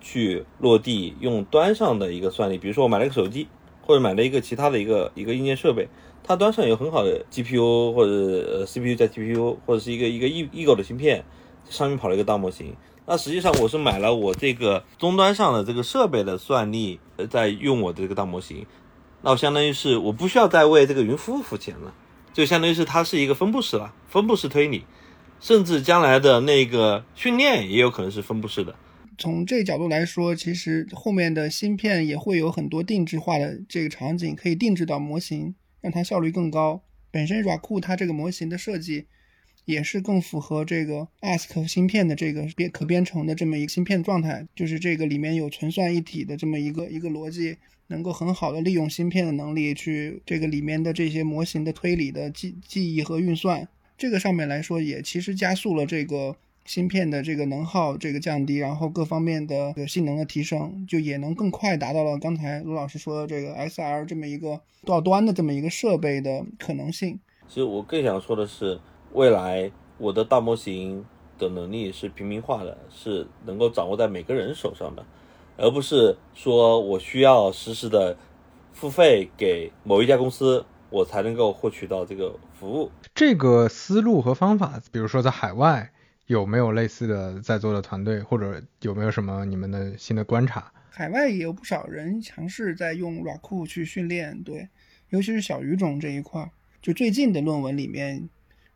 [0.00, 3.46] 去落地，用端上的一个算力，比如说我买了一个手机，
[3.82, 5.88] 或者买了一个其他的一个一个硬件设备，
[6.24, 11.24] 它端上有很好的 GPU 或者呃 CPU 加 GPU，或者是一个一个异异构的芯片，
[11.68, 12.74] 上面跑了一个大模型。
[13.06, 18.64] 那实际上我是买了我这个终端上的这个设备的算力，呃在用我的这个大模型，
[19.22, 21.92] 那我相当于是我不需要再为这个云服务付钱了，
[22.32, 24.84] 就相当于是它是一个分布式了，分布式推理。
[25.40, 28.76] 甚至将来的那个训练也有可能是分布式的。
[29.18, 36.82] 从这个角度来说，其实后面的芯片也会有很多定制化的这个场景，可以定制到模型，让它效率更高。
[37.10, 39.04] 本身 RACOO 它这个模型的设计
[39.66, 53.68] 也是更符合这个 ASK 芯片的这个编可编程的这么一个芯片状态，就是这个里面有存算一体的这么一个一个逻辑，能够很好的利用芯片的能力去这个里面的这些模型的推理的记记忆和运算。
[53.98, 67.18] 这个上面来说，也其实加速了这个芯片的这个能耗这个降低，然后各方面的性能的提升，就也能更快达到了刚才卢老师说的这个 SR 这么一个多少端的这么一个设备的可能性。
[67.48, 68.80] 其实我更想说的是，
[69.12, 71.04] 未来我的大模型
[71.38, 75.04] 的能力是平民化的，是能够掌握在每个人手上的，
[75.56, 78.16] 而不是说我需要实时的
[78.72, 80.64] 付费给某一家公司。
[80.92, 82.90] 我才能够获取到这个服务。
[83.14, 85.90] 这个思路和方法，比如说在海外
[86.26, 90.72] 有没有类似的在座的团队，或者有没有什么你们的新的观察？
[90.90, 94.68] 海外也有不少人尝试在用 RACOO 去训练，对，
[95.08, 96.50] 尤其是小语种这一块。
[96.80, 98.28] 就最近的论文里面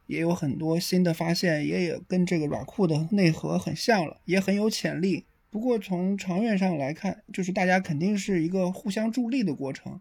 [0.07, 5.27] 也有很多新的发现，也也跟这个 RACOO 的内核很像了，也很有潜力。
[5.51, 10.01] 不过从长远上来看，就是大家肯定是一个互相助力的过程，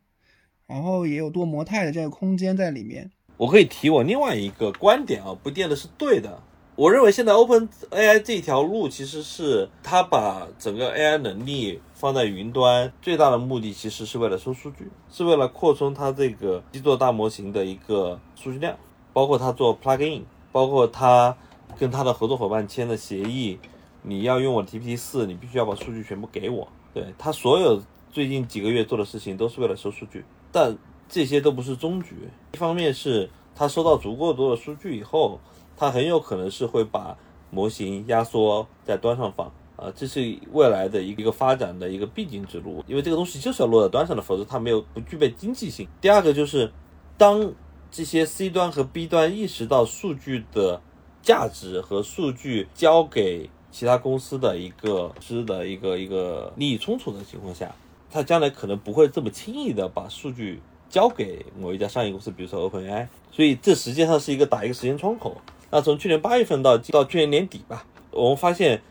[0.67, 3.11] 然后也有多模态的这个空间在里面。
[3.37, 6.41] 我可以提我另外一个观点啊，不见得是对的。
[6.77, 18.77] 我认为现在 Open AI 这条路其实是它把整个 AI 能力放在云端，最大的目的其实是为了收数据，是为了扩充它这个基座大模型的一个数据量，
[19.13, 21.37] 包括它做 plugin，包括它
[21.77, 23.57] 跟它的合作伙伴签的协议，
[24.01, 26.67] 你要用我 TPT 四，你必须要把数据全部给我。
[26.93, 32.27] 对它所有最近几个月做的事情都是为了收数据，但这些都不是终局。
[32.51, 35.39] 一方面是它收到足够多的数据以后。
[35.77, 37.17] 它很有可能是会把
[37.51, 45.87] 模型压缩在端上放啊，这是未来的一个发展的一个必经之路，因为这个东西就是要落在端上的，否则它没有不具备经济性。
[45.99, 46.71] 第二个就是，
[47.17, 47.53] 当
[47.91, 50.81] 这些 C 端和 B 端意识到数据的
[51.21, 57.73] 价值和数据交给其他公司的一个之的一个一个利益冲突的情况下，
[58.09, 63.07] 它将来可能不会这么轻易的把数据交给某一家商业公司，比如说 OpenAI。
[63.31, 65.35] 所以这实际上是一个打一个时间窗口。
[65.75, 68.81] 那从去年八月份到到去年年底吧，我们发现，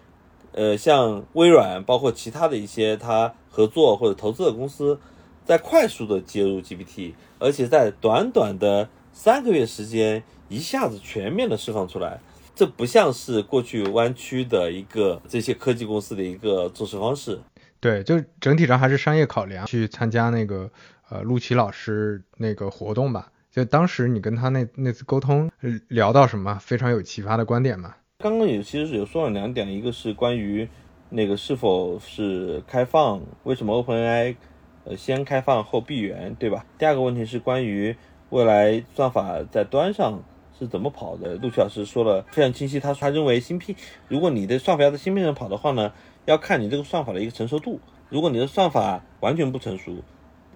[0.52, 5.00] 呃，像微软，包括其他的一些它合作或者投资的公司，
[5.46, 12.20] 在快速的接入 GPT，而且在短短的三个月时间，一下子全面的释放出来。
[12.54, 17.40] 这不像是过去弯曲的一个这些科技公司的一个做事方式。
[17.80, 20.70] 对，就整体上还是商业考量去参加那个
[21.08, 23.30] 呃陆琪老师那个活动吧。
[23.54, 25.48] 就当时你跟他那那次沟通
[25.86, 27.94] 聊到什么非常有启发的观点吗？
[28.18, 30.68] 刚刚也其实有说了两点，一个是关于
[31.08, 34.34] 那个是否是开放，为什么 OpenAI
[34.82, 36.66] 呃先开放后闭源，对吧？
[36.76, 37.94] 第二个问题是关于
[38.30, 40.20] 未来算法在端上
[40.58, 41.36] 是怎么跑的。
[41.36, 43.78] 陆琪老师说了非常清晰，他他认为芯片，
[44.08, 45.92] 如果你的算法要在芯片上跑的话呢，
[46.24, 47.78] 要看你这个算法的一个成熟度。
[48.08, 50.02] 如果你的算法完全不成熟。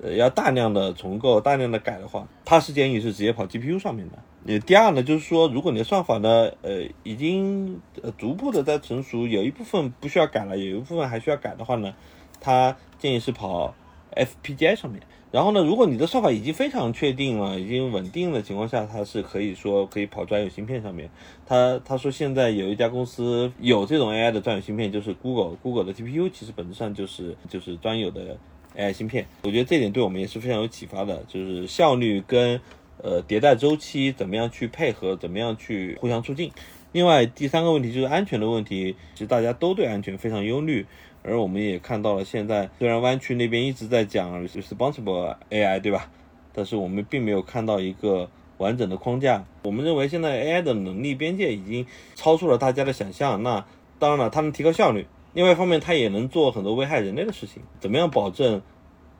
[0.03, 4.19] 呃，要大量的重构、大量的改的话，他是建议是直接跑 GPU 上面的。
[4.47, 11.95] 呃，第二呢，就是说，如果你的算法呢，呃，已经呃逐步的在成熟，有一部分不需要改了，有一部分还需要改的话呢，
[12.41, 13.75] 他建议是跑
[14.15, 15.03] FPGA 上面。
[15.31, 21.11] 然后呢，如果你的算法已经非常确定了、已经稳定的情况下，它是可以说可以跑专有芯片上面。
[21.45, 28.39] 他他说现在有一家公司有这种 AI 的专有芯片，就是 Google，Google 的 TPU 其实本质上就是就是专有的。
[28.79, 32.61] AI 芯片，我觉得这点对我们也是非常有启发的，就是效率跟
[33.03, 36.53] 呃迭代周期怎么样去配合，怎么样去互相促进。
[36.93, 40.87] 另外第三个问题就是安全的问题，其实大家都对安全非常忧虑，
[41.23, 46.11] 而我们也看到了现在虽然湾区那边一直在讲 responsible AI，对吧？
[46.55, 49.45] 但是我们并没有看到一个完整的框架。
[49.65, 53.43] 我们认为现在 AI 的能力边界已经超出了大家的想象。
[53.43, 53.67] 那
[53.99, 55.05] 当然了，它能提高效率。
[55.39, 57.63] 另外一方面，它也能做很多危害人类的事情。
[57.79, 58.61] 怎么样保证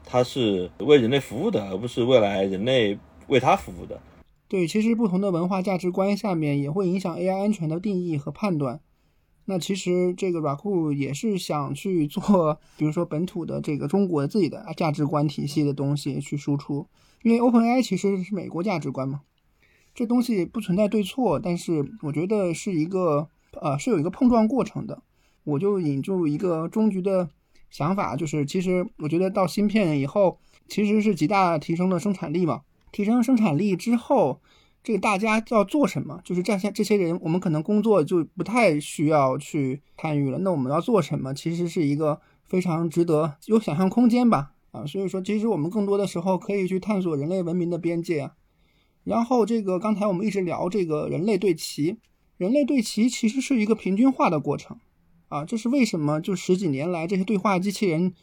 [0.05, 2.99] 它是为人类服务的，而不是未来人类
[3.29, 4.01] 为它服务的？
[4.49, 8.81] 对，其实不同的文化价值观下面也会影响 AI 安全的定义和判断。
[9.45, 16.89] 那其实这个 Raku 也是想去做，比如说本土的这个中国自己的价值观体系的东西去输出，
[17.23, 19.21] 因为 OpenAI 其实是美国价值观嘛，
[19.95, 25.01] 这东西不存在对错，但是我觉得是一个呃是有一个碰撞过程的。
[25.49, 27.31] 我就引入一个终局的
[27.71, 30.39] 想法，就是其实我觉得到芯片以后，
[30.69, 32.61] 其实是极大提升了生产力嘛。
[32.93, 34.43] 提升生产力之后，
[34.83, 36.21] 这个大家要做什么？
[36.23, 40.39] 就是这些这些人，我们可能工作就不太需要去参与了。
[40.41, 41.33] 那我们要做什么？
[41.33, 44.53] 其实是一个非常值得有想象空间吧。
[44.71, 48.33] 啊，所以说，其实我们更多的时候可以去探索人类文明的边界啊。
[49.05, 51.97] 然后这个刚才我们一直聊这个人类对齐，
[52.37, 54.79] 人类对齐其实是一个平均化的过程。
[55.29, 56.21] 啊，这是为什么？
[56.21, 58.15] 就十几年来，这些对话机器人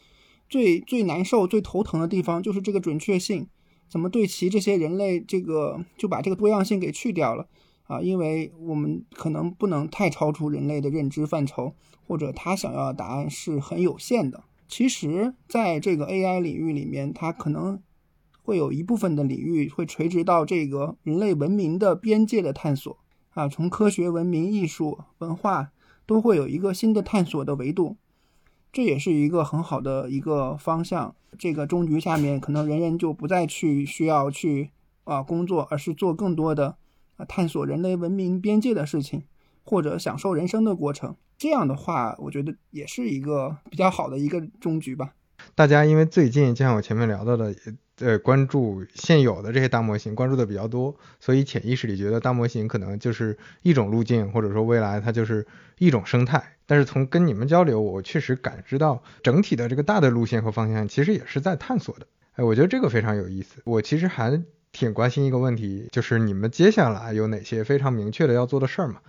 [0.49, 3.47] 最最难受、最头疼的地方，就是这个准确性。
[3.87, 5.19] 怎么对齐这些人类？
[5.19, 7.47] 这个就把这个多样性给去掉了
[7.83, 8.01] 啊！
[8.01, 11.75] 因为我们可能不能太超出人类的认知范畴，
[12.07, 14.43] 或者他想要的答案是很有限的。
[14.67, 17.79] 其实，在这个 AI 领域里面，它可能
[18.41, 22.97] 会有一部分的领域会垂直到这个人类文明的边界的探索
[23.35, 25.71] 啊，从科学、文明、艺术、文化。
[26.05, 27.97] 都会有一个新的探索的维度，
[28.71, 31.15] 这也是一个很好的一个方向。
[31.37, 34.71] 这个终局下面，可能人人就不再去需要去
[35.03, 36.77] 啊工作，而是做更多的
[37.17, 39.23] 啊探索人类文明边界的事情，
[39.63, 41.15] 或者享受人生的过程。
[41.37, 45.13] 这样的话，我觉得也是一个比较好的一个终局吧。
[45.53, 47.53] 大家因为最近就像我前面聊到的，
[47.99, 55.45] 呃关注现有的这些大模型关注的比较多，所以潜意识里觉得大模型可能就是一种路径，或者说未来它就是
[55.77, 56.55] 一种生态。
[56.65, 62.07] 但是从跟你们交流，我确实感知到整体的这个大的路线和方向其实也是在探索的。
[62.35, 63.61] 哎，我觉得这个非常有意思。
[63.65, 68.99] 我其实还挺关心一个问题，就是你们接下来有哪些非常明确的要做的事儿嘛？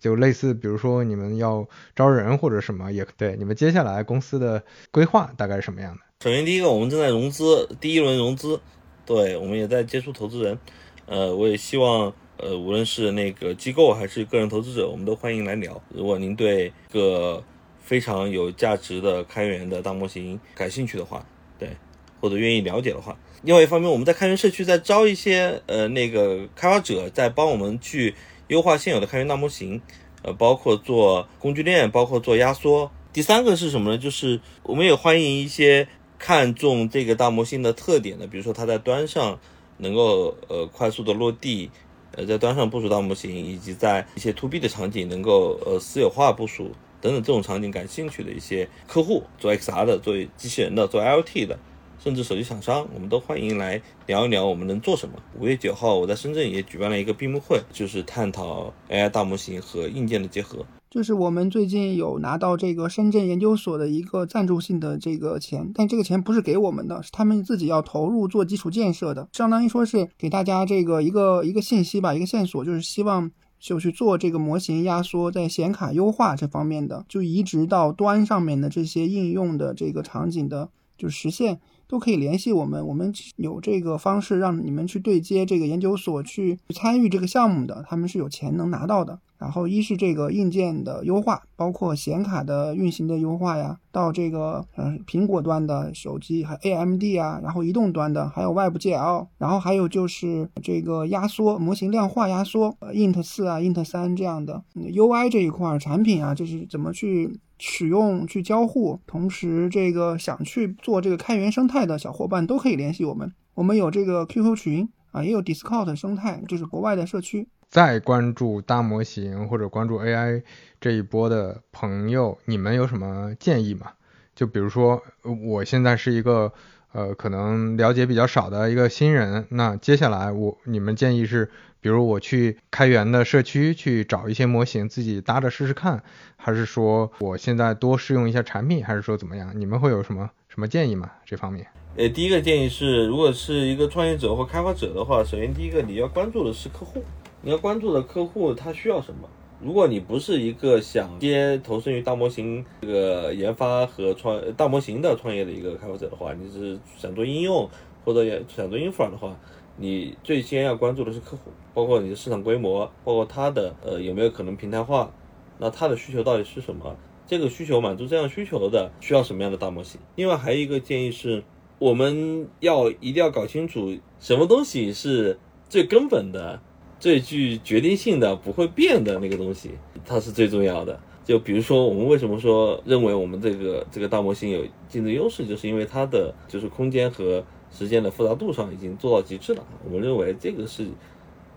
[0.00, 6.00] 就类似，比如说你们要招人或者什么，也对你们接下来公司的规划大概是什么样的？
[6.24, 8.58] 首先，第一个，我们正在融资，第一轮融资，
[9.04, 10.58] 对我们也在接触投资人。
[11.04, 15.82] 呃，我也希望，呃，无论是那个机构还是个人投资者，我们都欢迎来聊。
[15.90, 17.44] 如果您对一个
[17.78, 21.26] 非常有价值的开源的大模型感兴趣的话，
[21.58, 21.76] 对，
[22.22, 28.14] 或者愿意了解的话，另外一方面，我们在开源社区在招一些呃那个开发者，在帮我们去。
[28.48, 29.80] 优化现有的开源大模型，
[30.20, 32.90] 呃，包括做工具链，包括做压缩。
[33.10, 33.96] 第三个是什么呢？
[33.96, 35.88] 就是我们也欢迎一些
[36.26, 39.38] 看重这个大模型的特点的，比如说它在端上
[39.76, 41.70] 能够呃快速的落地，
[42.12, 46.70] 呃，在端上部署大模型，以及在一些 to B 的场景能够呃私有化部署
[47.02, 51.58] 等等这种场景感兴趣的一些客户，做 XR 的，做机器人的，做 IoT 的。
[52.02, 55.22] 甚至手机厂商，我们都欢迎来聊一聊我们能做什么。
[55.38, 60.64] 五月九号，我在深圳也举办了一个闭幕会，就是探讨 AI 大模型和硬件的结合。
[60.94, 73.28] 就是我们最近有拿到这个深圳研究所的一个赞助性的这个钱，但这个钱不是给我们的，是他们自己要投入做基础建设的，相当于说是给大家这个一个一个信息吧，一个线索，就是希望
[73.58, 81.58] 就去做这个模型压缩，在显卡优化这方面的，就移植到端上面的这些应用的这个场景的，就实现。
[81.86, 89.18] 都可以联系我们，我们有这个方式让你们去对接这个研究所去参与这个项目的，他们是有钱能拿到的。
[89.38, 107.40] 然后一是这个硬件的优化，包括显卡的运行的优化呀，到这个呃苹果端的手机和 AMD 啊，然后移动端的还有外部 GL，然后还有就是这个压缩模型量化压缩，呃 int 四啊 int 三这样的 UI 这一块产品啊，就是怎么去。
[107.56, 113.32] 使用去交互，同时这个想去做这个开源生态的小伙伴都可以联系我们。
[113.54, 117.46] 我们有这个 QQ 群啊，也有 Discord 生态，就是国外的社区。
[117.74, 120.44] 在关注大模型或者关注 AI
[120.80, 123.90] 这一波的朋友，你们有什么建议吗？
[124.32, 125.02] 就比如说，
[125.44, 126.52] 我现在是一个
[126.92, 131.50] 呃可能了解比较少的一个新人，那接下来我你们建议是？
[131.80, 136.00] 比如我去开源的社区去找一些模型，自己搭着试试看，
[136.36, 139.52] 还是说我现在多试用一下产品，还是说怎么样？
[139.56, 141.10] 你们会有什么什么建议吗？
[141.26, 141.66] 这方面？
[141.96, 147.02] 呃，第一个建议是，如果是一个创业者或开发者的话，首先第一个你要关注的是客户，
[147.44, 149.28] 你要关注的客户他需要什么。
[149.60, 157.68] 如果你不是一个想接投身于大模型这个研发和创大模型的创业的一个开发者的话，你是想做应用
[158.02, 159.36] 或者想做 infra 的话。
[159.76, 165.12] 你最先要关注的是客户，包括你的市场规模，包括他的呃有没有可能平台化，
[165.58, 166.96] 那他的需求到底是什么？
[167.26, 170.00] 这个需求满足这样需求的需要什么样的大模型？
[170.14, 171.42] 另外还有一个建议是，
[171.78, 175.38] 我们要一定要搞清楚什么东西是
[175.68, 176.60] 最根本的、
[177.04, 179.72] 最具决定性的、不会变的那个东西，
[180.06, 180.98] 它是最重要的。
[181.22, 187.44] 就比如说，我们为什么说认为我们这个这个大模型有竞争优势，就是因为它的就是空间和。
[187.76, 190.86] 时间的复杂度上已经做到极致了，我们认为这个是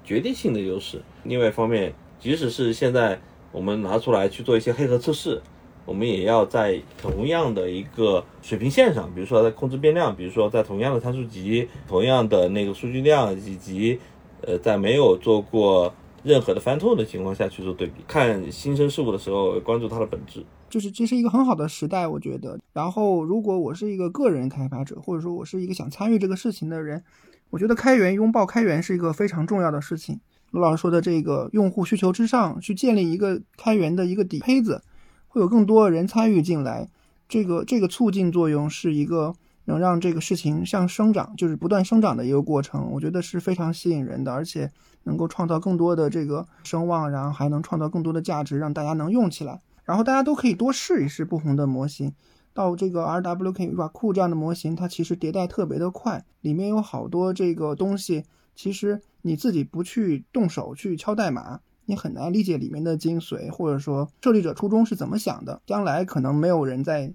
[0.03, 0.99] 决定性的优势。
[1.23, 3.21] 另外一方面，即使是现在
[3.51, 5.39] 我们拿出来去做一些黑盒测试，
[5.85, 13.99] 我们也要在同样的一个水平线上，比如说在控制变量，比如说在同样的参数集、同样的那个数据量，以及
[14.47, 15.93] 呃在没有做过
[16.23, 20.43] 任何的翻透的情况下去做对比，看新生事物的时候关注它的本质。
[20.69, 22.59] 就是这是一个很好的时代，我觉得。
[22.73, 27.03] 然后，如果我是一个个人开发者，或者说我是一个想参与这个事情的人，
[27.49, 30.19] 我觉得开源拥抱开源是一个非常重要的事情。
[30.51, 34.81] 罗老师说的这个用户需求之上去建立一个开源的一个底胚子，
[35.27, 36.89] 会有更多人参与进来，
[37.29, 39.33] 这个这个促进作用是一个
[39.67, 42.89] 能让这个事情像生长，就是不断生长的一个过程。
[42.89, 44.71] 我觉得是非常吸引人的，而且
[45.03, 49.61] 能够创造更多的这个声望，然后还能创造更多的价值，让大家能用起来。
[49.83, 52.13] 然后大家都可以多试一试不同的模型，
[52.53, 58.23] 到这个 RWK Raku 这样的模型，它其实迭代特别的快，里面有好多这个东西，
[58.55, 65.61] 其实你自己不去动手去敲代码，你很难理解里面的精髓，或者说设计者初衷是怎么想的。
[65.65, 67.13] 将来可能没有人在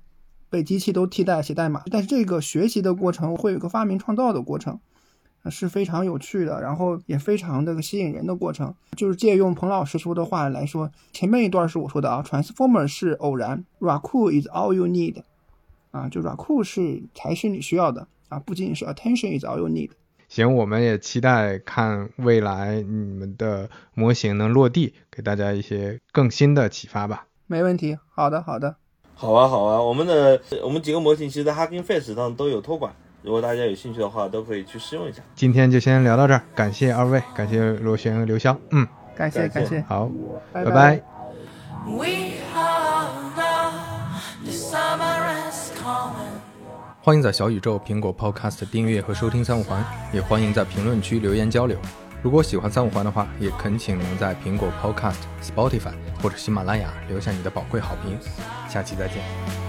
[0.52, 4.78] 被机器都替代写代码，但是这个学习的过程会有个发明创造的过程。
[5.50, 8.72] 是非常有趣的，然后也非常的吸引人的过程。
[8.96, 15.16] 就是借用彭老师说的话来说，前面一段是我说的啊，transformer 是偶然，raku is all you need，
[15.90, 19.90] 啊，就 raku 是才是你需要的啊，不仅仅是 attention is all you need。
[20.28, 27.26] 行，我们也期待看未来你们的模型能落地，给大家一些更新的启发吧。
[27.48, 28.76] 没问题，好的，好的。
[29.14, 32.92] 好啊，好啊，我们的我们几个模型其实，在 Hugging Face 上都有托管，
[33.22, 35.22] 如果大家有兴趣的话，都可以去试用一下。
[35.34, 40.10] 今天就先聊到这儿，感谢二位，感谢罗旋、刘潇，嗯，感谢感谢，好，
[40.52, 41.02] 拜拜拜
[41.86, 43.06] We are
[43.36, 43.72] love,
[44.44, 46.40] the summer is coming.
[47.00, 51.76] 欢迎在小宇宙、苹果 Podcast 订阅和收听三五环，也欢迎在评论区留言交流。
[52.22, 55.92] 如果喜欢三五环的话，也恳请能在苹果 Podcast、Spotify
[56.22, 58.16] 或者喜马拉雅留下你的宝贵好评。
[58.72, 59.61] 下期再见。